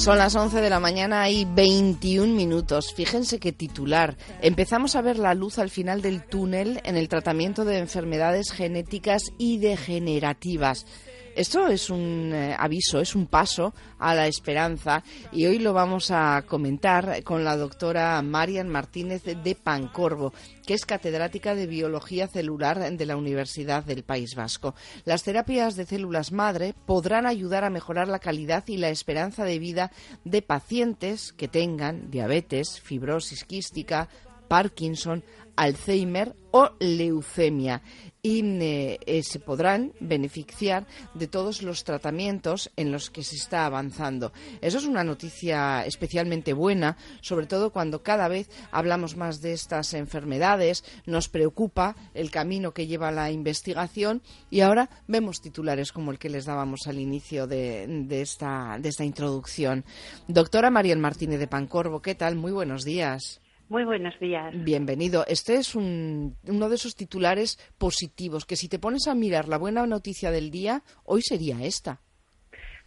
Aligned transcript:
Son 0.00 0.16
las 0.16 0.34
11 0.34 0.62
de 0.62 0.70
la 0.70 0.80
mañana 0.80 1.28
y 1.28 1.44
21 1.44 2.34
minutos. 2.34 2.94
Fíjense 2.94 3.38
qué 3.38 3.52
titular. 3.52 4.16
Empezamos 4.40 4.96
a 4.96 5.02
ver 5.02 5.18
la 5.18 5.34
luz 5.34 5.58
al 5.58 5.68
final 5.68 6.00
del 6.00 6.24
túnel 6.24 6.80
en 6.84 6.96
el 6.96 7.10
tratamiento 7.10 7.66
de 7.66 7.76
enfermedades 7.76 8.50
genéticas 8.50 9.30
y 9.36 9.58
degenerativas. 9.58 10.86
Esto 11.36 11.68
es 11.68 11.90
un 11.90 12.32
eh, 12.34 12.56
aviso, 12.58 13.00
es 13.00 13.14
un 13.14 13.26
paso 13.26 13.72
a 13.98 14.14
la 14.14 14.26
esperanza 14.26 15.04
y 15.30 15.46
hoy 15.46 15.60
lo 15.60 15.72
vamos 15.72 16.10
a 16.10 16.42
comentar 16.46 17.22
con 17.22 17.44
la 17.44 17.56
doctora 17.56 18.20
Marian 18.20 18.68
Martínez 18.68 19.22
de 19.22 19.54
Pancorvo, 19.54 20.34
que 20.66 20.74
es 20.74 20.84
catedrática 20.84 21.54
de 21.54 21.68
Biología 21.68 22.26
Celular 22.26 22.90
de 22.90 23.06
la 23.06 23.16
Universidad 23.16 23.84
del 23.84 24.02
País 24.02 24.34
Vasco. 24.34 24.74
Las 25.04 25.22
terapias 25.22 25.76
de 25.76 25.86
células 25.86 26.32
madre 26.32 26.74
podrán 26.84 27.26
ayudar 27.26 27.62
a 27.62 27.70
mejorar 27.70 28.08
la 28.08 28.18
calidad 28.18 28.64
y 28.66 28.76
la 28.76 28.90
esperanza 28.90 29.44
de 29.44 29.60
vida 29.60 29.92
de 30.24 30.42
pacientes 30.42 31.32
que 31.32 31.46
tengan 31.48 32.10
diabetes, 32.10 32.80
fibrosis 32.80 33.44
quística, 33.44 34.08
Parkinson, 34.50 35.22
Alzheimer 35.54 36.34
o 36.50 36.70
leucemia 36.80 37.82
y 38.20 38.42
eh, 38.42 38.98
eh, 39.06 39.22
se 39.22 39.38
podrán 39.38 39.92
beneficiar 40.00 40.88
de 41.14 41.28
todos 41.28 41.62
los 41.62 41.84
tratamientos 41.84 42.68
en 42.74 42.90
los 42.90 43.10
que 43.10 43.22
se 43.22 43.36
está 43.36 43.64
avanzando. 43.64 44.32
Eso 44.60 44.78
es 44.78 44.86
una 44.86 45.04
noticia 45.04 45.86
especialmente 45.86 46.52
buena, 46.52 46.96
sobre 47.20 47.46
todo 47.46 47.70
cuando 47.70 48.02
cada 48.02 48.26
vez 48.26 48.50
hablamos 48.72 49.16
más 49.16 49.40
de 49.40 49.52
estas 49.52 49.94
enfermedades, 49.94 50.82
nos 51.06 51.28
preocupa 51.28 51.94
el 52.12 52.32
camino 52.32 52.74
que 52.74 52.88
lleva 52.88 53.12
la 53.12 53.30
investigación 53.30 54.20
y 54.50 54.62
ahora 54.62 54.90
vemos 55.06 55.40
titulares 55.40 55.92
como 55.92 56.10
el 56.10 56.18
que 56.18 56.28
les 56.28 56.46
dábamos 56.46 56.88
al 56.88 56.98
inicio 56.98 57.46
de, 57.46 58.04
esta, 58.10 58.78
de 58.80 58.88
esta 58.88 59.04
introducción. 59.04 59.84
Doctora 60.26 60.70
Mariel 60.70 60.98
Martínez 60.98 61.38
de 61.38 61.46
Pancorvo, 61.46 62.02
¿qué 62.02 62.16
tal? 62.16 62.34
Muy 62.34 62.50
buenos 62.50 62.82
días. 62.84 63.40
Muy 63.70 63.84
buenos 63.84 64.18
días. 64.18 64.52
Bienvenido. 64.64 65.24
Este 65.28 65.54
es 65.54 65.76
uno 65.76 66.34
de 66.68 66.74
esos 66.74 66.96
titulares 66.96 67.56
positivos 67.78 68.44
que 68.44 68.56
si 68.56 68.68
te 68.68 68.80
pones 68.80 69.06
a 69.06 69.14
mirar 69.14 69.46
la 69.46 69.58
buena 69.58 69.86
noticia 69.86 70.32
del 70.32 70.50
día, 70.50 70.82
hoy 71.04 71.22
sería 71.22 71.62
esta. 71.62 72.00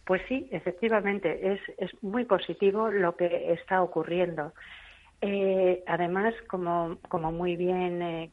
Pues 0.04 0.20
sí, 0.28 0.46
efectivamente, 0.52 1.54
es, 1.54 1.60
es 1.78 1.90
muy 2.02 2.26
positivo 2.26 2.90
lo 2.90 3.16
que 3.16 3.54
está 3.54 3.82
ocurriendo. 3.82 4.52
Eh, 5.26 5.82
además, 5.86 6.34
como, 6.48 6.98
como 7.08 7.32
muy 7.32 7.56
bien 7.56 8.02
eh, 8.02 8.30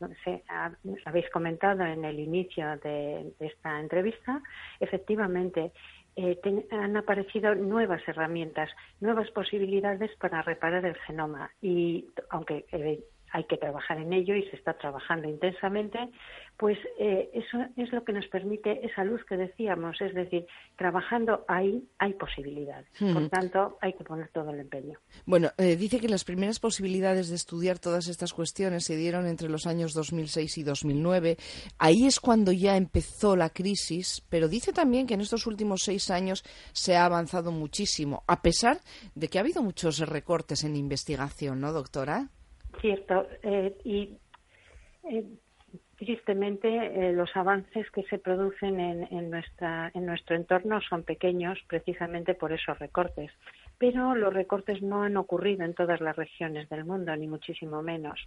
habéis 1.06 1.30
comentado 1.30 1.86
en 1.86 2.04
el 2.04 2.20
inicio 2.20 2.66
de 2.84 3.32
esta 3.40 3.80
entrevista, 3.80 4.42
efectivamente, 4.78 5.72
eh, 6.18 6.38
han 6.72 6.98
aparecido 6.98 7.56
nuevas 7.56 8.02
herramientas, 8.06 8.70
nuevas 9.00 9.32
posibilidades 9.32 10.12
para 10.18 10.42
reparar 10.42 10.86
el 10.86 10.98
genoma. 11.08 11.50
Y 11.62 12.10
aunque 12.30 12.66
eh, 12.74 13.00
hay 13.32 13.46
que 13.46 13.58
trabajar 13.58 13.98
en 13.98 14.14
ello 14.14 14.36
y 14.36 14.44
se 14.50 14.56
está 14.56 14.74
trabajando 14.74 15.28
intensamente, 15.28 16.00
pues 16.58 16.78
eh, 17.00 17.30
eso 17.34 17.58
es 17.76 17.92
lo 17.92 18.04
que 18.04 18.14
nos 18.14 18.28
permite 18.28 18.86
esa 18.86 19.04
luz 19.04 19.24
que 19.26 19.36
decíamos, 19.36 20.00
es 20.02 20.14
decir, 20.14 20.46
trabajando 20.76 21.44
ahí 21.48 21.88
hay 21.98 22.14
posibilidades. 22.14 22.88
Por 23.00 23.30
tanto, 23.30 23.78
hay 23.82 23.94
que 23.94 24.04
poner 24.04 24.30
todo 24.30 24.52
el 24.52 24.60
empeño. 24.60 25.00
Bueno, 25.26 25.50
eh, 25.58 25.76
dice 25.76 26.00
que 26.00 26.08
las 26.08 26.24
primeras 26.24 26.60
posibilidades 26.60 27.30
de 27.30 27.36
estudiar 27.36 27.80
todas 27.80 28.08
estas 28.08 28.34
cuestiones 28.34 28.86
se 28.86 28.96
dieron 28.96 29.26
entre 29.26 29.50
los 29.50 29.66
años 29.66 29.94
2006 29.94 30.60
y 30.60 30.64
2009. 30.64 31.38
Ahí 31.80 32.06
es 32.06 32.20
cuando 32.20 32.52
ya 32.52 32.78
empezó 32.78 33.36
la 33.36 33.50
crisis, 33.50 34.24
pero 34.30 34.48
dice 34.48 34.72
también 34.72 35.08
que 35.08 35.16
en 35.16 35.22
estos 35.22 35.48
últimos 35.48 35.82
seis 35.84 36.12
años 36.12 36.44
se 36.74 36.96
ha 36.96 37.06
avanzado 37.06 37.52
muchísimo, 37.52 38.24
a 38.28 38.42
pesar 38.42 38.82
de 39.16 39.28
que 39.30 39.38
ha 39.38 39.42
habido 39.42 39.64
muchos 39.64 39.98
recortes 40.00 40.64
en 40.64 40.76
investigación, 40.76 41.60
¿no, 41.60 41.72
doctora? 41.72 42.30
Cierto, 42.82 43.28
eh, 43.44 43.78
y 43.84 44.18
eh, 45.04 45.24
tristemente 45.98 46.68
eh, 46.68 47.14
los 47.14 47.30
avances 47.36 47.90
que 47.92 48.02
se 48.04 48.18
producen 48.18 48.80
en, 48.80 49.08
en, 49.12 49.30
nuestra, 49.30 49.92
en 49.94 50.08
nuestro 50.08 50.36
entorno 50.36 50.82
son 50.82 51.04
pequeños 51.04 51.60
precisamente 51.68 52.34
por 52.34 52.52
esos 52.52 52.80
recortes. 52.80 53.32
Pero 53.82 54.14
los 54.14 54.32
recortes 54.32 54.84
no 54.84 55.02
han 55.02 55.18
ocurrido 55.18 55.66
en 55.66 55.74
todas 55.74 56.02
las 56.02 56.16
regiones 56.16 56.70
del 56.70 56.86
mundo, 56.86 57.16
ni 57.16 57.26
muchísimo 57.26 57.82
menos. 57.82 58.20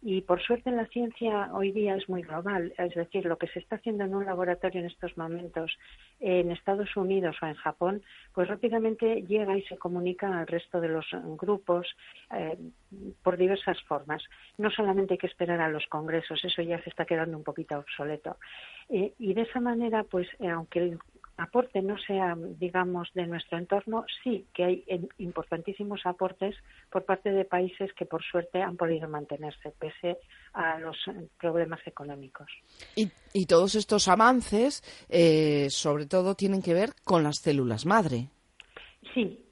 Y 0.00 0.22
por 0.22 0.40
suerte 0.40 0.70
la 0.70 0.86
ciencia 0.86 1.50
hoy 1.52 1.70
día 1.70 1.96
es 1.96 2.08
muy 2.08 2.22
global, 2.22 2.72
es 2.78 2.94
decir, 2.94 3.26
lo 3.26 3.36
que 3.36 3.46
se 3.48 3.58
está 3.58 3.76
haciendo 3.76 4.04
en 4.04 4.14
un 4.14 4.24
laboratorio 4.24 4.80
en 4.80 4.86
estos 4.86 5.14
momentos 5.18 5.78
en 6.18 6.50
Estados 6.50 6.96
Unidos 6.96 7.36
o 7.42 7.46
en 7.46 7.54
Japón, 7.56 8.02
pues 8.32 8.48
rápidamente 8.48 9.22
llega 9.28 9.54
y 9.56 9.62
se 9.64 9.76
comunica 9.76 10.40
al 10.40 10.46
resto 10.46 10.80
de 10.80 10.88
los 10.88 11.06
grupos 11.36 11.86
eh, 12.34 12.56
por 13.22 13.36
diversas 13.36 13.82
formas. 13.82 14.24
No 14.56 14.70
solamente 14.70 15.14
hay 15.14 15.18
que 15.18 15.26
esperar 15.26 15.60
a 15.60 15.68
los 15.68 15.86
congresos, 15.88 16.42
eso 16.42 16.62
ya 16.62 16.82
se 16.82 16.88
está 16.88 17.04
quedando 17.04 17.36
un 17.36 17.44
poquito 17.44 17.78
obsoleto. 17.78 18.38
Eh, 18.88 19.12
y 19.18 19.34
de 19.34 19.42
esa 19.42 19.60
manera, 19.60 20.04
pues 20.04 20.26
eh, 20.40 20.48
aunque 20.48 20.96
aporte 21.42 21.82
no 21.82 21.98
sea, 21.98 22.36
digamos, 22.36 23.08
de 23.14 23.26
nuestro 23.26 23.58
entorno, 23.58 24.04
sí 24.22 24.46
que 24.54 24.64
hay 24.64 24.84
importantísimos 25.18 26.00
aportes 26.04 26.56
por 26.90 27.04
parte 27.04 27.30
de 27.30 27.44
países 27.44 27.92
que, 27.94 28.06
por 28.06 28.22
suerte, 28.22 28.62
han 28.62 28.76
podido 28.76 29.08
mantenerse 29.08 29.72
pese 29.78 30.18
a 30.54 30.78
los 30.78 30.96
problemas 31.38 31.80
económicos. 31.86 32.50
Y, 32.94 33.46
todos 33.46 33.74
estos 33.74 34.08
avances, 34.08 34.82
eh, 35.08 35.68
sobre 35.68 36.06
todo, 36.06 36.34
tienen 36.34 36.62
que 36.62 36.74
ver 36.74 36.90
con 37.04 37.22
las 37.22 37.38
células 37.38 37.84
madre. 37.84 38.28
Sí. 39.12 39.44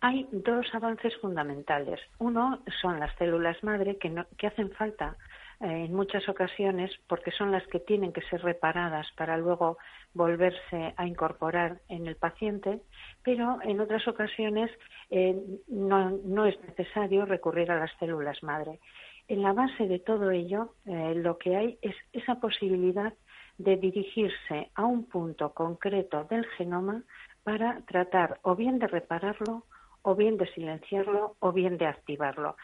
Hay 0.00 0.26
dos 0.32 0.66
avances 0.72 1.14
fundamentales. 1.20 2.00
Uno 2.18 2.62
son 2.80 2.98
las 2.98 3.16
células 3.16 3.62
madre 3.62 3.96
que, 3.96 4.12
que 4.36 4.46
hacen 4.46 4.70
falta 4.72 5.16
eh, 5.16 5.16
en 5.60 5.94
muchas 5.94 6.28
ocasiones 6.28 6.90
porque 7.08 7.30
son 7.30 7.50
las 7.50 7.66
que 7.68 7.80
tienen 7.80 8.12
que 8.12 8.22
ser 8.22 8.42
reparadas 8.42 9.06
para 9.16 9.36
luego 9.38 9.78
volverse 10.14 10.94
a 10.96 11.06
incorporar 11.06 11.80
en 11.88 12.06
el 12.06 12.16
paciente, 12.16 12.80
pero 13.22 13.58
en 13.62 13.80
otras 13.80 14.06
ocasiones 14.08 14.70
eh, 15.10 15.36
no, 15.68 16.46
es 16.46 16.60
necesario 16.62 17.24
recurrir 17.24 17.70
a 17.70 17.78
las 17.78 17.90
células 17.98 18.42
madre. 18.42 18.80
En 19.28 19.42
la 19.42 19.52
base 19.52 19.88
de 19.88 19.98
todo 19.98 20.30
ello, 20.30 20.74
eh, 20.84 21.14
lo 21.16 21.38
que 21.38 21.56
hay 21.56 21.78
es 21.82 21.94
esa 22.12 22.36
posibilidad 22.36 23.12
de 23.58 23.76
dirigirse 23.76 24.70
a 24.74 24.84
un 24.84 25.04
punto 25.08 25.52
concreto 25.52 26.24
del 26.24 26.44
genoma 26.56 27.02
para 27.42 27.80
tratar 27.86 28.38
o 28.42 28.54
bien 28.54 28.78
de 28.78 28.86
repararlo, 28.86 29.64
o 30.02 30.14
bien 30.14 30.36
de 30.36 30.46
silenciarlo, 30.52 31.36
o 31.40 31.52
bien 31.52 31.78
de 31.78 31.86
activarlo. 31.86 32.56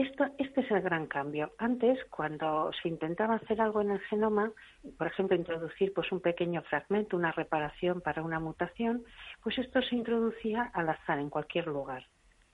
Este 0.00 0.60
es 0.62 0.70
el 0.70 0.80
gran 0.80 1.06
cambio. 1.06 1.52
Antes, 1.58 2.02
cuando 2.06 2.70
se 2.80 2.88
intentaba 2.88 3.34
hacer 3.34 3.60
algo 3.60 3.82
en 3.82 3.90
el 3.90 4.00
genoma, 4.00 4.50
por 4.96 5.06
ejemplo, 5.06 5.36
introducir 5.36 5.92
pues 5.92 6.10
un 6.10 6.20
pequeño 6.20 6.62
fragmento, 6.62 7.18
una 7.18 7.32
reparación 7.32 8.00
para 8.00 8.22
una 8.22 8.40
mutación, 8.40 9.04
pues 9.42 9.58
esto 9.58 9.82
se 9.82 9.96
introducía 9.96 10.70
al 10.72 10.88
azar 10.88 11.18
en 11.18 11.28
cualquier 11.28 11.66
lugar. 11.66 12.06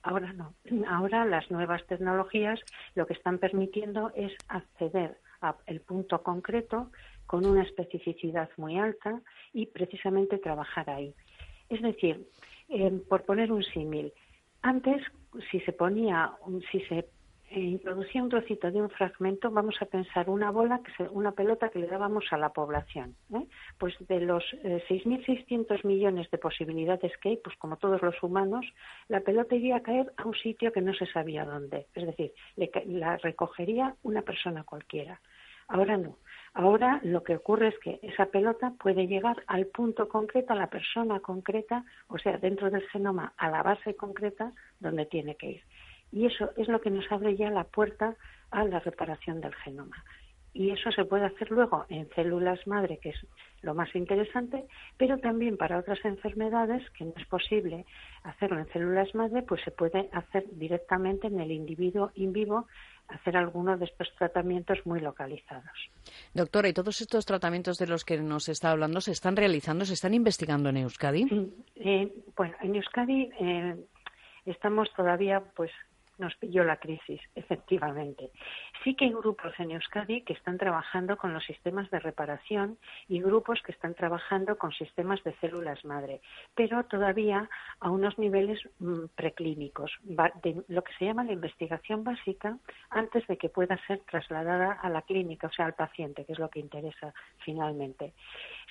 Ahora 0.02 0.32
no. 0.32 0.54
Ahora 0.88 1.24
las 1.24 1.48
nuevas 1.52 1.86
tecnologías 1.86 2.58
lo 2.96 3.06
que 3.06 3.12
están 3.12 3.38
permitiendo 3.38 4.10
es 4.16 4.32
acceder 4.48 5.16
al 5.40 5.80
punto 5.82 6.24
concreto 6.24 6.90
con 7.26 7.46
una 7.46 7.62
especificidad 7.62 8.50
muy 8.56 8.76
alta 8.76 9.20
y 9.52 9.66
precisamente 9.66 10.38
trabajar 10.38 10.90
ahí. 10.90 11.14
Es 11.68 11.80
decir, 11.80 12.26
eh, 12.70 12.90
por 13.08 13.24
poner 13.24 13.52
un 13.52 13.62
símil, 13.62 14.12
antes 14.62 15.00
si 15.50 15.60
se 15.60 15.72
ponía, 15.72 16.32
si 16.72 16.80
se 16.86 17.08
eh, 17.50 17.60
introducía 17.60 18.22
un 18.22 18.28
trocito 18.28 18.70
de 18.70 18.82
un 18.82 18.90
fragmento, 18.90 19.50
vamos 19.50 19.76
a 19.80 19.86
pensar 19.86 20.28
una 20.28 20.50
bola, 20.50 20.80
que 20.80 21.04
una 21.04 21.32
pelota 21.32 21.68
que 21.68 21.78
le 21.78 21.86
dábamos 21.86 22.24
a 22.32 22.36
la 22.36 22.50
población. 22.50 23.14
¿eh? 23.34 23.46
Pues 23.78 23.94
de 24.08 24.20
los 24.20 24.44
6.600 24.62 25.84
millones 25.84 26.30
de 26.30 26.38
posibilidades 26.38 27.12
que 27.18 27.30
hay, 27.30 27.36
pues 27.36 27.56
como 27.56 27.76
todos 27.76 28.02
los 28.02 28.20
humanos, 28.22 28.66
la 29.08 29.20
pelota 29.20 29.54
iría 29.54 29.76
a 29.76 29.82
caer 29.82 30.12
a 30.16 30.24
un 30.24 30.34
sitio 30.34 30.72
que 30.72 30.80
no 30.80 30.92
se 30.94 31.06
sabía 31.06 31.44
dónde. 31.44 31.86
Es 31.94 32.06
decir, 32.06 32.32
la 32.86 33.16
recogería 33.18 33.94
una 34.02 34.22
persona 34.22 34.64
cualquiera. 34.64 35.20
Ahora 35.68 35.96
no. 35.96 36.18
Ahora 36.54 37.00
lo 37.02 37.22
que 37.22 37.36
ocurre 37.36 37.68
es 37.68 37.78
que 37.80 37.98
esa 38.02 38.26
pelota 38.26 38.72
puede 38.78 39.06
llegar 39.06 39.42
al 39.46 39.66
punto 39.66 40.08
concreto, 40.08 40.52
a 40.52 40.56
la 40.56 40.70
persona 40.70 41.20
concreta, 41.20 41.84
o 42.08 42.18
sea, 42.18 42.38
dentro 42.38 42.70
del 42.70 42.88
genoma, 42.88 43.34
a 43.36 43.50
la 43.50 43.62
base 43.62 43.94
concreta 43.94 44.52
donde 44.80 45.06
tiene 45.06 45.36
que 45.36 45.50
ir. 45.50 45.62
Y 46.12 46.26
eso 46.26 46.50
es 46.56 46.68
lo 46.68 46.80
que 46.80 46.90
nos 46.90 47.10
abre 47.10 47.36
ya 47.36 47.50
la 47.50 47.64
puerta 47.64 48.16
a 48.50 48.64
la 48.64 48.80
reparación 48.80 49.40
del 49.40 49.54
genoma. 49.54 50.04
Y 50.56 50.70
eso 50.70 50.90
se 50.90 51.04
puede 51.04 51.26
hacer 51.26 51.50
luego 51.50 51.84
en 51.90 52.08
células 52.14 52.66
madre, 52.66 52.98
que 53.02 53.10
es 53.10 53.26
lo 53.60 53.74
más 53.74 53.94
interesante, 53.94 54.64
pero 54.96 55.18
también 55.18 55.58
para 55.58 55.76
otras 55.76 56.02
enfermedades 56.02 56.82
que 56.92 57.04
no 57.04 57.12
es 57.14 57.26
posible 57.26 57.84
hacerlo 58.22 58.60
en 58.60 58.66
células 58.68 59.14
madre, 59.14 59.42
pues 59.42 59.60
se 59.62 59.70
puede 59.70 60.08
hacer 60.12 60.44
directamente 60.52 61.26
en 61.26 61.40
el 61.40 61.50
individuo 61.50 62.10
in 62.14 62.32
vivo 62.32 62.66
hacer 63.08 63.36
algunos 63.36 63.78
de 63.78 63.84
estos 63.84 64.08
tratamientos 64.16 64.78
muy 64.86 65.00
localizados. 65.00 65.90
Doctora, 66.32 66.68
¿y 66.68 66.72
todos 66.72 67.02
estos 67.02 67.26
tratamientos 67.26 67.76
de 67.76 67.86
los 67.86 68.04
que 68.04 68.18
nos 68.18 68.48
está 68.48 68.70
hablando 68.70 69.02
se 69.02 69.12
están 69.12 69.36
realizando, 69.36 69.84
se 69.84 69.92
están 69.92 70.14
investigando 70.14 70.70
en 70.70 70.78
Euskadi? 70.78 71.52
Eh, 71.74 72.12
bueno, 72.34 72.54
en 72.62 72.76
Euskadi 72.76 73.30
eh, 73.38 73.76
estamos 74.46 74.88
todavía 74.96 75.42
pues 75.54 75.70
nos 76.18 76.34
pilló 76.36 76.64
la 76.64 76.78
crisis, 76.78 77.20
efectivamente. 77.34 78.30
Sí 78.82 78.94
que 78.94 79.06
hay 79.06 79.12
grupos 79.12 79.52
en 79.58 79.72
Euskadi 79.72 80.22
que 80.22 80.32
están 80.32 80.58
trabajando 80.58 81.16
con 81.16 81.32
los 81.32 81.44
sistemas 81.44 81.90
de 81.90 81.98
reparación 81.98 82.78
y 83.08 83.20
grupos 83.20 83.60
que 83.62 83.72
están 83.72 83.94
trabajando 83.94 84.56
con 84.58 84.72
sistemas 84.72 85.22
de 85.24 85.34
células 85.40 85.84
madre, 85.84 86.20
pero 86.54 86.84
todavía 86.84 87.48
a 87.80 87.90
unos 87.90 88.18
niveles 88.18 88.60
mm, 88.78 89.06
preclínicos, 89.14 89.92
de 90.02 90.62
lo 90.68 90.82
que 90.82 90.92
se 90.98 91.06
llama 91.06 91.24
la 91.24 91.32
investigación 91.32 92.04
básica 92.04 92.58
antes 92.90 93.26
de 93.26 93.36
que 93.36 93.48
pueda 93.48 93.78
ser 93.86 94.00
trasladada 94.00 94.72
a 94.72 94.88
la 94.90 95.02
clínica, 95.02 95.48
o 95.48 95.52
sea, 95.52 95.66
al 95.66 95.74
paciente, 95.74 96.24
que 96.24 96.32
es 96.32 96.38
lo 96.38 96.48
que 96.48 96.60
interesa 96.60 97.12
finalmente. 97.38 98.12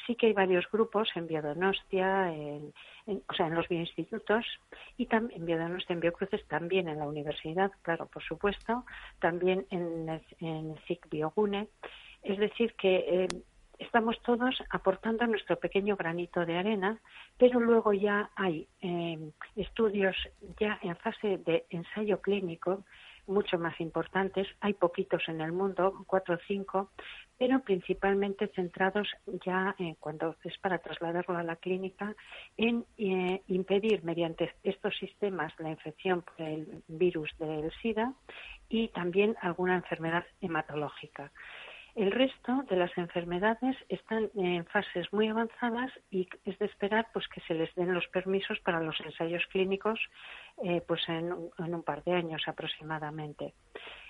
Sí 0.06 0.16
que 0.16 0.28
hay 0.28 0.34
varios 0.34 0.70
grupos 0.72 1.10
en 1.16 1.28
Biodonostia, 1.28 2.32
en, 2.32 2.74
o 3.08 3.34
sea, 3.34 3.48
en 3.48 3.56
los 3.56 3.68
bioinstitutos 3.68 4.46
y 4.98 5.06
también 5.08 5.42
en 5.42 5.46
Biodonostia, 5.46 5.94
en 5.94 6.00
Biocruces, 6.00 6.46
también 6.48 6.88
en 6.88 7.00
la 7.00 7.08
universidad, 7.08 7.72
claro, 7.82 8.08
por 8.08 8.24
supuesto, 8.24 8.86
también 9.20 9.66
en, 9.70 9.95
en 10.40 10.76
SIC 10.88 11.10
Biogune. 11.10 11.68
Es 12.24 12.38
decir, 12.38 12.74
que 12.74 12.96
eh, 12.96 13.28
estamos 13.80 14.22
todos 14.24 14.56
aportando 14.70 15.26
nuestro 15.28 15.58
pequeño 15.58 15.96
granito 15.96 16.46
de 16.46 16.58
arena, 16.58 17.00
pero 17.38 17.60
luego 17.60 17.94
ya 17.94 18.30
hay 18.36 18.68
eh, 18.82 19.32
estudios 19.56 20.16
ya 20.60 20.80
en 20.82 20.96
fase 20.98 21.38
de 21.38 21.66
ensayo 21.70 22.22
clínico 22.22 22.84
mucho 23.28 23.58
más 23.58 23.80
importantes. 23.82 24.48
Hay 24.62 24.74
poquitos 24.74 25.24
en 25.28 25.42
el 25.42 25.52
mundo, 25.52 26.04
cuatro 26.08 26.36
o 26.36 26.40
cinco, 26.48 26.92
pero 27.38 27.60
principalmente 27.62 28.48
centrados 28.56 29.08
ya 29.46 29.76
en 29.80 29.96
cuando 29.96 30.36
es 30.44 30.58
para 30.60 30.78
trasladarlo 30.78 31.38
a 31.38 31.44
la 31.44 31.56
clínica 31.56 32.16
en 32.56 32.86
eh, 32.98 33.42
impedir 33.48 34.04
mediante 34.04 34.54
estos 34.64 34.96
sistemas 34.98 35.54
la 35.60 35.72
infección 35.72 36.22
por 36.22 36.40
el 36.46 36.84
virus 36.88 37.32
del 37.40 37.72
SIDA 37.82 38.14
y 38.70 38.90
también 38.90 39.36
alguna 39.42 39.76
enfermedad 39.76 40.26
hematológica. 40.42 41.32
El 41.96 42.12
resto 42.12 42.64
de 42.70 42.76
las 42.76 42.96
enfermedades 42.98 43.78
están 43.88 44.30
en 44.36 44.66
fases 44.66 45.12
muy 45.14 45.30
avanzadas 45.30 45.90
y 46.12 46.28
es 46.44 46.60
de 46.60 46.66
esperar 46.66 47.08
pues 47.14 47.26
que 47.30 47.40
se 47.42 47.54
les 47.54 47.74
den 47.76 47.94
los 47.94 48.06
permisos 48.10 48.60
para 48.60 48.82
los 48.82 49.00
ensayos 49.00 49.46
clínicos 49.50 49.98
eh, 50.62 50.82
pues 50.86 51.08
en, 51.08 51.32
un 51.32 51.84
par 51.84 52.04
de 52.04 52.12
años 52.12 52.42
aproximadamente. 52.48 53.54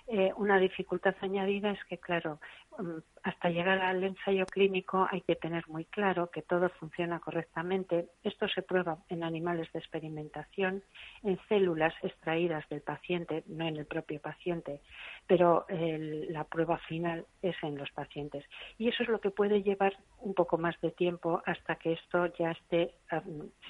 Eh, 0.07 0.31
una 0.37 0.59
dificultad 0.59 1.15
añadida 1.21 1.71
es 1.71 1.83
que, 1.85 1.97
claro, 1.97 2.39
mm, 2.77 2.99
hasta 3.23 3.49
llegar 3.49 3.79
al 3.79 4.03
ensayo 4.03 4.45
clínico 4.45 5.07
hay 5.09 5.21
que 5.21 5.35
tener 5.35 5.67
muy 5.67 5.85
claro 5.85 6.29
que 6.29 6.43
todo 6.43 6.69
funciona 6.69 7.19
correctamente. 7.19 8.09
Esto 8.23 8.47
se 8.47 8.61
prueba 8.61 8.99
en 9.09 9.23
animales 9.23 9.71
de 9.73 9.79
experimentación, 9.79 10.83
en 11.23 11.39
células 11.49 11.93
extraídas 12.03 12.67
del 12.69 12.81
paciente, 12.81 13.43
no 13.47 13.65
en 13.67 13.77
el 13.77 13.87
propio 13.87 14.21
paciente, 14.21 14.81
pero 15.25 15.65
la 15.69 16.43
prueba 16.43 16.77
final 16.77 17.25
es 17.41 17.55
en 17.63 17.77
los 17.77 17.89
pacientes. 17.91 18.45
Y 18.77 18.89
eso 18.89 19.01
es 19.01 19.09
lo 19.09 19.19
que 19.19 19.31
puede 19.31 19.63
llevar 19.63 19.97
un 20.19 20.35
poco 20.35 20.59
más 20.59 20.79
de 20.81 20.91
tiempo 20.91 21.41
hasta 21.45 21.77
que 21.77 21.93
esto 21.93 22.27
ya 22.37 22.51
esté, 22.51 22.93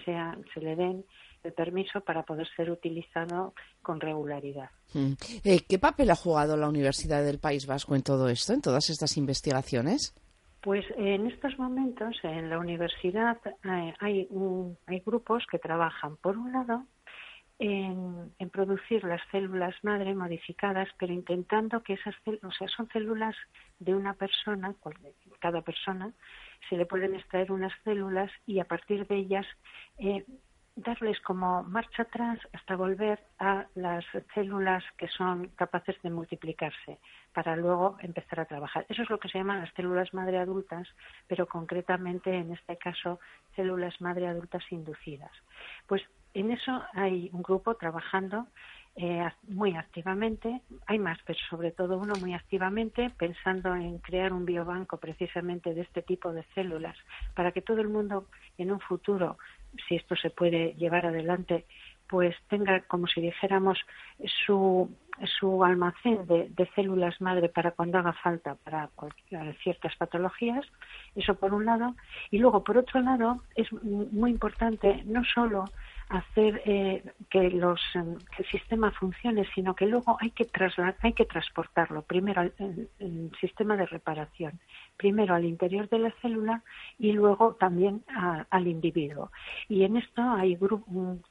sea, 0.04 0.38
se 0.54 0.60
le 0.60 0.76
den 0.76 1.06
el 1.46 1.54
permiso 1.54 2.02
para 2.02 2.24
poder 2.24 2.48
ser 2.56 2.70
utilizado 2.72 3.54
con 3.82 4.00
regularidad. 4.00 4.70
Mm. 4.94 5.14
Eh, 5.44 5.62
¿Qué 5.68 5.80
papel 5.80 6.10
ha 6.12 6.16
jugado 6.16 6.58
la 6.58 6.68
Universidad 6.68 7.24
del 7.24 7.40
País 7.40 7.66
Vasco 7.66 7.96
en 7.96 8.04
todo 8.04 8.30
esto, 8.30 8.54
en 8.54 8.62
todas 8.62 8.90
estas 8.90 9.18
investigaciones? 9.18 10.14
Pues 10.62 10.86
en 10.98 11.28
estos 11.28 11.58
momentos 11.60 12.18
en 12.24 12.50
la 12.50 12.58
universidad 12.58 13.38
eh, 13.46 13.94
hay, 14.00 14.28
hay 14.88 15.00
grupos 15.06 15.46
que 15.50 15.60
trabajan, 15.60 16.18
por 16.18 16.38
un 16.38 16.52
lado, 16.52 16.86
en, 17.60 18.50
producir 18.52 19.04
las 19.04 19.22
células 19.32 19.76
madre 19.84 20.14
modificadas, 20.16 20.88
pero 20.98 21.14
intentando 21.14 21.84
que 21.84 21.94
esas 21.94 22.16
células, 22.24 22.44
o 22.44 22.52
sea, 22.52 22.68
son 22.70 22.88
células 22.90 23.36
de 23.80 23.94
una 23.94 24.14
persona, 24.14 24.74
cada 25.40 25.62
persona, 25.62 26.12
se 26.70 26.78
le 26.78 26.86
pueden 26.86 27.16
extraer 27.16 27.52
unas 27.52 27.74
células 27.84 28.32
y 28.46 28.60
a 28.60 28.66
partir 28.66 29.06
de 29.08 29.18
ellas 29.18 29.46
eh, 29.98 30.26
darles 30.76 31.20
como 31.22 31.64
marcha 31.64 32.04
atrás 32.04 32.40
hasta 32.54 32.76
volver 32.76 33.20
a 33.40 33.66
las 33.76 34.04
células 34.34 34.84
que 34.98 35.08
son 35.08 35.48
capaces 35.56 35.96
de 36.02 36.10
multiplicarse 36.10 37.00
para 37.34 37.56
luego 37.56 37.98
empezar 38.02 38.42
a 38.42 38.46
trabajar. 38.46 38.86
Eso 38.90 39.04
es 39.04 39.10
lo 39.10 39.20
que 39.20 39.30
se 39.30 39.38
llaman 39.38 39.62
las 39.62 39.74
células 39.74 40.14
madre 40.14 40.38
adultas, 40.38 40.88
pero 41.28 41.48
concretamente 41.48 42.34
en 42.36 42.52
este 42.52 42.78
caso 42.78 43.20
células 43.56 44.00
madre 44.02 44.28
adultas 44.28 44.64
inducidas. 44.70 45.32
Pues 45.88 46.02
en 46.34 46.52
eso 46.52 46.84
hay 46.94 47.30
un 47.32 47.42
grupo 47.42 47.76
trabajando 47.76 48.48
eh, 48.98 49.30
muy 49.50 49.76
activamente, 49.76 50.62
hay 50.88 51.00
más, 51.00 51.18
pero 51.26 51.38
sobre 51.50 51.72
todo 51.72 51.98
uno 51.98 52.14
muy 52.22 52.34
activamente, 52.34 53.10
pensando 53.18 53.76
en 53.76 54.00
crear 54.00 54.32
un 54.32 54.46
biobanco 54.46 54.98
precisamente 54.98 55.74
de 55.74 55.82
este 55.82 56.02
tipo 56.02 56.32
de 56.32 56.44
células, 56.54 56.98
para 57.34 57.52
que 57.52 57.62
todo 57.62 57.82
el 57.82 57.90
mundo 57.90 58.28
en 58.58 58.72
un 58.72 58.80
futuro 58.80 59.38
si 59.88 59.96
esto 59.96 60.16
se 60.16 60.30
puede 60.30 60.74
llevar 60.76 61.06
adelante, 61.06 61.66
pues 62.08 62.36
tenga, 62.50 62.82
como 62.82 63.08
si 63.08 63.22
dijéramos, 63.22 63.80
su, 64.46 64.90
su 65.40 65.64
almacén 65.64 66.26
de, 66.28 66.50
de, 66.50 66.70
células 66.76 67.20
madre 67.20 67.50
para 67.50 67.72
cuando 67.72 67.98
haga 67.98 68.14
falta 68.14 68.56
para 68.56 68.90
ciertas 69.64 69.96
patologías, 69.96 70.66
eso 71.16 71.36
por 71.36 71.54
un 71.54 71.66
lado. 71.66 71.96
Y 72.30 72.38
luego, 72.38 72.64
por 72.64 72.78
otro 72.78 73.02
lado, 73.02 73.42
es 73.56 73.72
muy 73.74 74.32
importante 74.32 75.04
no 75.06 75.24
solo 75.24 75.66
hacer 76.10 76.62
eh, 76.66 77.04
que, 77.30 77.50
los, 77.50 77.82
em, 77.96 78.18
el 78.38 78.46
sistema 78.46 78.92
funcione, 78.92 79.46
sino 79.54 79.76
que 79.76 79.88
luego 79.88 80.18
hay 80.20 80.32
que, 80.32 80.48
hay 81.02 81.14
que 81.14 81.26
transportarlo 81.26 82.04
primero 82.04 82.42
al 82.42 82.54
sistema 83.40 83.76
de 83.76 83.86
reparación, 83.86 84.60
primero 84.98 85.34
al 85.34 85.46
interior 85.46 85.90
de 85.90 86.00
la 86.00 86.12
célula 86.22 86.64
y 87.00 87.12
luego 87.14 87.56
también 87.56 88.04
al 88.50 88.68
individuo. 88.68 89.32
Y 89.68 89.84
en 89.84 89.98
esto 89.98 90.22
hay 90.22 90.58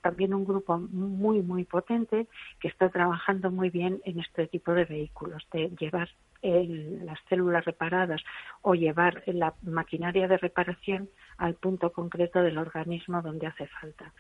también 0.00 0.35
un 0.35 0.45
grupo 0.45 0.78
muy, 0.78 1.43
muy 1.43 1.64
potente 1.64 2.26
que 2.61 2.69
está 2.69 2.88
trabajando 2.88 3.50
muy 3.50 3.71
bien 3.71 4.00
en 4.04 4.21
este 4.21 4.47
tipo 4.49 4.73
de 4.73 4.85
vehículos, 4.85 5.47
de 5.52 5.71
llevar 5.78 6.09
las 6.44 7.18
células 7.28 7.64
reparadas 7.64 8.22
o 8.62 8.74
llevar 8.74 9.22
la 9.26 9.54
maquinaria 9.62 10.28
de 10.28 10.36
reparación 10.36 11.08
al 11.38 11.54
punto 11.54 11.90
concreto 11.92 12.42
del 12.42 12.58
organismo 12.58 13.22
donde 13.22 13.46
hace 13.46 13.66
falta. 13.66 14.12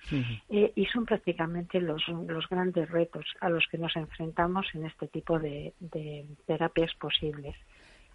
Eh, 0.48 0.72
y 0.74 0.86
son 0.86 1.04
prácticamente 1.04 1.80
los, 1.80 2.06
los 2.08 2.48
grandes 2.48 2.90
retos 2.90 3.26
a 3.40 3.50
los 3.50 3.66
que 3.70 3.78
nos 3.78 3.94
enfrentamos 3.96 4.66
en 4.74 4.86
este 4.86 5.08
tipo 5.08 5.38
de, 5.38 5.74
terapias 6.46 6.94
posibles. 6.94 7.54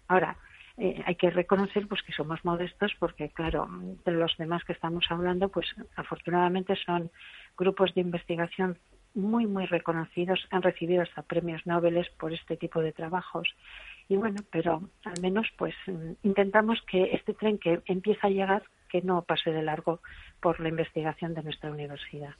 Ahora, 0.08 0.36
eh, 0.76 1.02
hay 1.06 1.14
que 1.14 1.30
reconocer 1.30 1.86
pues 1.86 2.02
que 2.02 2.12
somos 2.12 2.44
modestos 2.44 2.92
porque 2.98 3.28
claro 3.30 3.68
de 4.04 4.12
los 4.12 4.36
demás 4.38 4.64
que 4.64 4.72
estamos 4.72 5.04
hablando 5.10 5.48
pues 5.48 5.66
afortunadamente 5.96 6.74
son 6.86 7.10
grupos 7.56 7.92
de 7.94 8.00
investigación 8.00 8.78
muy, 9.14 9.46
muy 9.46 9.66
reconocidos, 9.66 10.40
han 10.50 10.62
recibido 10.62 11.02
hasta 11.02 11.22
premios 11.22 11.66
Nobel 11.66 12.06
por 12.18 12.32
este 12.32 12.56
tipo 12.56 12.80
de 12.80 12.92
trabajos. 12.92 13.48
Y 14.10 14.16
bueno, 14.16 14.40
pero 14.50 14.82
al 15.04 15.20
menos 15.22 15.46
pues 15.56 15.72
mm, 15.86 16.14
intentamos 16.24 16.82
que 16.90 17.14
este 17.14 17.32
tren 17.32 17.58
que 17.58 17.80
empieza 17.86 18.26
a 18.26 18.30
llegar 18.30 18.64
que 18.90 19.02
no 19.02 19.22
pase 19.22 19.50
de 19.50 19.62
largo 19.62 20.00
por 20.40 20.58
la 20.60 20.70
investigación 20.70 21.34
de 21.34 21.42
nuestra 21.42 21.70
universidad. 21.70 22.30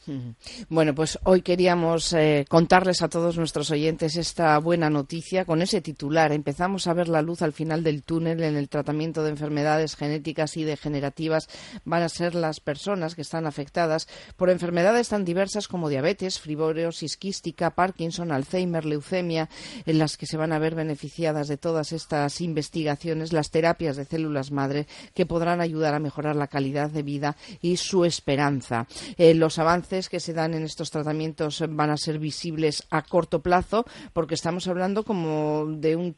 Bueno, 0.68 0.94
pues 0.94 1.18
hoy 1.24 1.42
queríamos 1.42 2.12
eh, 2.14 2.46
contarles 2.48 3.02
a 3.02 3.08
todos 3.08 3.36
nuestros 3.36 3.70
oyentes 3.70 4.16
esta 4.16 4.58
buena 4.58 4.88
noticia 4.88 5.44
con 5.44 5.60
ese 5.60 5.80
titular. 5.80 6.32
Empezamos 6.32 6.86
a 6.86 6.94
ver 6.94 7.08
la 7.08 7.22
luz 7.22 7.42
al 7.42 7.52
final 7.52 7.84
del 7.84 8.02
túnel 8.02 8.42
en 8.42 8.56
el 8.56 8.68
tratamiento 8.68 9.22
de 9.22 9.30
enfermedades 9.30 9.96
genéticas 9.96 10.56
y 10.56 10.64
degenerativas. 10.64 11.48
Van 11.84 12.02
a 12.02 12.08
ser 12.08 12.34
las 12.34 12.60
personas 12.60 13.14
que 13.14 13.22
están 13.22 13.46
afectadas 13.46 14.08
por 14.36 14.48
enfermedades 14.48 15.10
tan 15.10 15.24
diversas 15.24 15.68
como 15.68 15.90
diabetes, 15.90 16.40
fibrosis 16.40 17.16
quística, 17.18 17.70
Parkinson, 17.70 18.32
Alzheimer, 18.32 18.86
leucemia, 18.86 19.48
en 19.84 19.98
las 19.98 20.16
que 20.16 20.26
se 20.26 20.38
van 20.38 20.52
a 20.52 20.58
ver 20.58 20.74
beneficiadas 20.74 21.48
de 21.48 21.58
todas 21.58 21.92
estas 21.92 22.40
investigaciones 22.40 23.32
las 23.32 23.50
terapias 23.50 23.96
de 23.96 24.06
células 24.06 24.50
madre 24.50 24.86
que 25.14 25.26
podrán 25.26 25.60
ayudar 25.60 25.94
a 25.94 26.00
mejorar 26.00 26.36
la 26.40 26.48
calidad 26.48 26.90
de 26.90 27.04
vida 27.04 27.36
y 27.62 27.76
su 27.76 28.04
esperanza. 28.04 28.86
Eh, 29.16 29.34
los 29.34 29.60
avances 29.60 30.08
que 30.08 30.18
se 30.18 30.34
dan 30.34 30.54
en 30.54 30.64
estos 30.64 30.90
tratamientos 30.90 31.64
van 31.68 31.90
a 31.90 31.96
ser 31.96 32.18
visibles 32.18 32.86
a 32.90 33.02
corto 33.02 33.40
plazo 33.40 33.84
porque 34.12 34.34
estamos 34.34 34.66
hablando 34.66 35.04
como 35.04 35.66
de 35.66 35.94
un, 35.94 36.14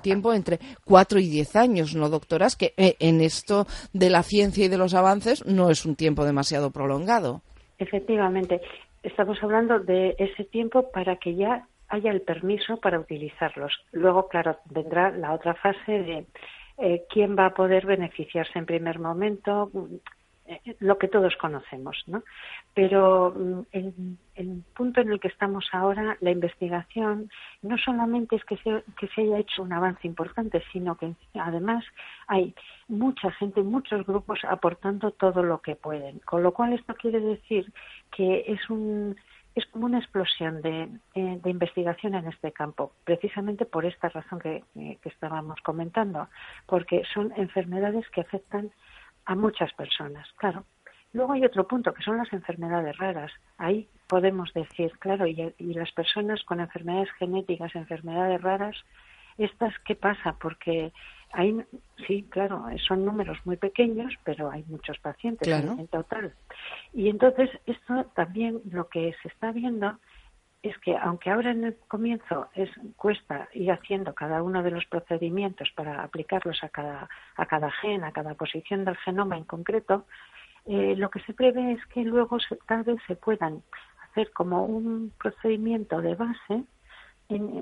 tiempo 0.00 0.32
entre 0.32 0.60
cuatro 0.84 1.18
y 1.18 1.28
diez 1.28 1.56
años, 1.56 1.94
¿no, 1.96 2.08
doctoras? 2.08 2.54
Que 2.54 2.74
eh, 2.76 2.96
en 3.00 3.20
esto 3.20 3.66
de 3.92 4.10
la 4.10 4.22
ciencia 4.22 4.66
y 4.66 4.68
de 4.68 4.78
los 4.78 4.94
avances 4.94 5.44
no 5.46 5.70
es 5.70 5.84
un 5.84 5.96
tiempo 5.96 6.24
demasiado 6.24 6.70
prolongado. 6.70 7.42
Efectivamente, 7.78 8.60
estamos 9.02 9.42
hablando 9.42 9.80
de 9.80 10.14
ese 10.18 10.44
tiempo 10.44 10.90
para 10.92 11.16
que 11.16 11.34
ya 11.34 11.66
haya 11.88 12.10
el 12.10 12.22
permiso 12.22 12.78
para 12.78 12.98
utilizarlos. 12.98 13.72
Luego, 13.92 14.28
claro, 14.28 14.56
vendrá 14.70 15.10
la 15.10 15.32
otra 15.34 15.54
fase 15.54 15.92
de 15.92 16.26
eh, 16.78 17.04
quién 17.08 17.36
va 17.36 17.46
a 17.46 17.54
poder 17.54 17.86
beneficiarse 17.86 18.58
en 18.58 18.66
primer 18.66 18.98
momento, 18.98 19.70
eh, 20.44 20.76
lo 20.80 20.98
que 20.98 21.06
todos 21.06 21.36
conocemos, 21.36 22.02
¿no? 22.06 22.24
Pero 22.74 23.32
mm, 23.36 23.60
el, 23.72 23.94
el, 24.34 24.64
punto 24.74 25.00
en 25.00 25.12
el 25.12 25.20
que 25.20 25.28
estamos 25.28 25.66
ahora, 25.72 26.16
la 26.20 26.30
investigación, 26.30 27.30
no 27.62 27.78
solamente 27.78 28.36
es 28.36 28.44
que 28.44 28.56
se, 28.56 28.82
que 28.98 29.06
se 29.08 29.22
haya 29.22 29.38
hecho 29.38 29.62
un 29.62 29.72
avance 29.72 30.06
importante, 30.06 30.62
sino 30.72 30.96
que 30.96 31.14
además 31.34 31.84
hay 32.26 32.54
mucha 32.88 33.30
gente, 33.32 33.62
muchos 33.62 34.04
grupos 34.04 34.40
aportando 34.48 35.12
todo 35.12 35.42
lo 35.42 35.60
que 35.60 35.76
pueden. 35.76 36.18
Con 36.20 36.42
lo 36.42 36.52
cual 36.52 36.72
esto 36.72 36.94
quiere 36.94 37.20
decir 37.20 37.72
que 38.10 38.44
es 38.48 38.68
un 38.68 39.16
es 39.54 39.66
como 39.66 39.86
una 39.86 39.98
explosión 39.98 40.62
de, 40.62 40.88
de, 41.14 41.50
investigación 41.50 42.14
en 42.14 42.26
este 42.28 42.52
campo, 42.52 42.92
precisamente 43.04 43.66
por 43.66 43.84
esta 43.84 44.08
razón 44.08 44.38
que, 44.38 44.64
eh, 44.76 44.98
que, 45.02 45.08
estábamos 45.08 45.60
comentando, 45.62 46.28
porque 46.66 47.02
son 47.12 47.32
enfermedades 47.36 48.08
que 48.10 48.22
afectan 48.22 48.70
a 49.26 49.34
muchas 49.34 49.72
personas, 49.74 50.26
claro. 50.36 50.64
Luego 51.12 51.34
hay 51.34 51.44
otro 51.44 51.68
punto, 51.68 51.92
que 51.92 52.02
son 52.02 52.16
las 52.16 52.32
enfermedades 52.32 52.96
raras. 52.96 53.30
Ahí 53.58 53.86
podemos 54.08 54.50
decir, 54.54 54.92
claro, 54.98 55.26
y, 55.26 55.54
y 55.58 55.74
las 55.74 55.92
personas 55.92 56.42
con 56.44 56.60
enfermedades 56.60 57.10
genéticas, 57.18 57.74
enfermedades 57.74 58.40
raras, 58.40 58.76
estas, 59.36 59.74
¿qué 59.84 59.94
pasa? 59.94 60.36
Porque 60.40 60.92
hay, 61.32 61.64
sí, 62.06 62.26
claro, 62.28 62.66
son 62.86 63.04
números 63.04 63.38
muy 63.44 63.56
pequeños, 63.56 64.12
pero 64.24 64.50
hay 64.50 64.64
muchos 64.68 64.98
pacientes 64.98 65.48
en, 65.48 65.86
total. 65.88 66.34
Y 66.92 67.08
entonces, 67.08 67.50
esto 67.66 68.04
también 68.14 68.60
lo 68.70 68.88
que 68.88 69.14
se 69.22 69.28
está 69.28 69.52
viendo 69.52 69.98
es 70.62 70.78
que, 70.78 70.96
aunque 70.96 71.30
ahora 71.30 71.50
en 71.50 71.64
el 71.64 71.76
comienzo 71.88 72.48
es 72.54 72.70
cuesta 72.96 73.48
ir 73.52 73.72
haciendo 73.72 74.14
cada 74.14 74.42
uno 74.42 74.62
de 74.62 74.70
los 74.70 74.86
procedimientos 74.86 75.70
para 75.74 76.02
aplicarlos 76.04 76.62
a 76.62 76.68
cada, 76.68 77.08
a 77.36 77.46
cada 77.46 77.70
gen, 77.70 78.04
a 78.04 78.12
cada 78.12 78.34
posición 78.34 78.84
del 78.84 78.96
genoma 78.98 79.36
en 79.36 79.44
concreto, 79.44 80.06
eh, 80.66 80.94
lo 80.96 81.10
que 81.10 81.20
se 81.20 81.34
prevé 81.34 81.72
es 81.72 81.84
que 81.86 82.04
luego 82.04 82.38
tal 82.68 82.84
vez 82.84 82.98
se 83.08 83.16
puedan 83.16 83.62
hacer 84.04 84.30
como 84.32 84.64
un 84.64 85.12
procedimiento 85.18 86.00
de 86.00 86.14
base 86.14 86.62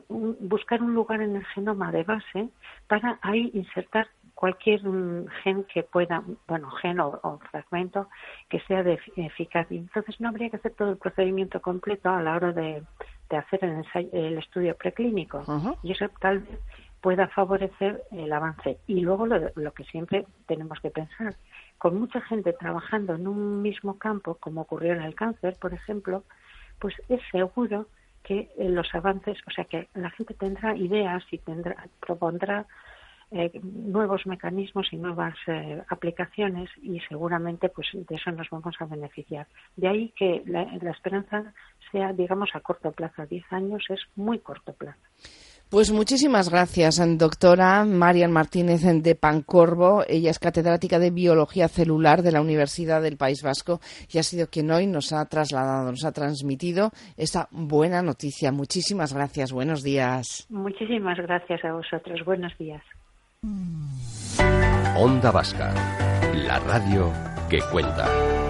buscar 0.08 0.82
un 0.82 0.94
lugar 0.94 1.22
en 1.22 1.36
el 1.36 1.44
genoma 1.46 1.92
de 1.92 2.04
base 2.04 2.48
para 2.88 3.18
ahí 3.22 3.50
insertar 3.54 4.08
cualquier 4.34 4.82
mm, 4.86 5.26
gen 5.42 5.64
que 5.64 5.82
pueda, 5.82 6.22
bueno, 6.48 6.70
gen 6.70 6.98
o, 7.00 7.38
fragmento 7.50 8.08
que 8.48 8.60
sea 8.60 8.82
de 8.82 8.98
eficaz. 9.16 9.66
entonces 9.70 10.18
no 10.20 10.30
habría 10.30 10.48
que 10.48 10.56
hacer 10.56 10.72
todo 10.74 10.90
el 10.90 10.96
procedimiento 10.96 11.60
completo 11.60 12.08
a 12.08 12.22
la 12.22 12.36
hora 12.36 12.52
de, 12.52 12.82
hacer 13.30 13.60
el, 14.12 14.38
estudio 14.38 14.74
preclínico. 14.76 15.44
Y 15.82 15.92
eso 15.92 16.06
tal 16.20 16.40
vez 16.40 16.58
pueda 17.00 17.28
favorecer 17.28 18.02
el 18.10 18.32
avance. 18.32 18.78
Y 18.86 19.00
luego 19.00 19.26
lo, 19.26 19.50
lo 19.54 19.72
que 19.72 19.84
siempre 19.84 20.26
tenemos 20.46 20.80
que 20.80 20.90
pensar, 20.90 21.36
con 21.78 21.98
mucha 21.98 22.20
gente 22.22 22.52
trabajando 22.54 23.14
en 23.14 23.28
un 23.28 23.62
mismo 23.62 23.98
campo, 23.98 24.36
como 24.40 24.62
ocurrió 24.62 24.94
en 24.94 25.02
el 25.02 25.14
cáncer, 25.14 25.56
por 25.60 25.74
ejemplo, 25.74 26.24
pues 26.78 26.94
es 27.08 27.20
seguro 27.30 27.86
que 28.22 28.50
eh, 28.58 28.68
los 28.68 28.94
avances, 28.94 29.38
o 29.46 29.50
sea, 29.50 29.64
que 29.64 29.88
la 29.94 30.10
gente 30.10 30.34
tendrá 30.34 30.76
ideas 30.76 31.22
y 31.30 31.38
tendrá, 31.38 31.86
propondrá 32.00 32.66
eh, 33.32 33.60
nuevos 33.62 34.26
mecanismos 34.26 34.88
y 34.92 34.96
nuevas 34.96 35.34
eh, 35.46 35.82
aplicaciones 35.88 36.68
y 36.82 36.98
seguramente 37.08 37.68
pues 37.68 37.88
de 37.92 38.16
eso 38.16 38.32
nos 38.32 38.50
vamos 38.50 38.74
a 38.80 38.86
beneficiar. 38.86 39.46
De 39.76 39.88
ahí 39.88 40.12
que 40.16 40.42
la, 40.46 40.64
la 40.80 40.90
esperanza 40.90 41.54
sea, 41.92 42.12
digamos, 42.12 42.50
a 42.54 42.60
corto 42.60 42.90
plazo. 42.92 43.26
Diez 43.26 43.44
años 43.52 43.84
es 43.88 44.00
muy 44.16 44.40
corto 44.40 44.72
plazo. 44.72 45.00
Pues 45.70 45.92
muchísimas 45.92 46.50
gracias, 46.50 47.00
doctora 47.16 47.84
Marian 47.84 48.32
Martínez 48.32 48.82
de 48.82 49.14
Pancorvo. 49.14 50.02
Ella 50.08 50.32
es 50.32 50.40
catedrática 50.40 50.98
de 50.98 51.12
Biología 51.12 51.68
Celular 51.68 52.22
de 52.22 52.32
la 52.32 52.40
Universidad 52.40 53.00
del 53.00 53.16
País 53.16 53.44
Vasco 53.44 53.78
y 54.12 54.18
ha 54.18 54.24
sido 54.24 54.48
quien 54.48 54.68
hoy 54.72 54.88
nos 54.88 55.12
ha 55.12 55.24
trasladado, 55.26 55.92
nos 55.92 56.04
ha 56.04 56.10
transmitido 56.10 56.90
esa 57.16 57.46
buena 57.52 58.02
noticia. 58.02 58.50
Muchísimas 58.50 59.12
gracias. 59.12 59.52
Buenos 59.52 59.84
días. 59.84 60.44
Muchísimas 60.50 61.16
gracias 61.18 61.64
a 61.64 61.72
vosotros. 61.72 62.20
Buenos 62.24 62.52
días. 62.58 62.82
Onda 64.96 65.30
Vasca, 65.30 65.72
la 66.34 66.58
radio 66.58 67.12
que 67.48 67.60
cuenta. 67.70 68.49